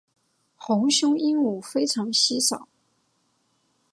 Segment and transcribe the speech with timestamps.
[0.55, 2.67] 红胸鹦鹉非常稀少。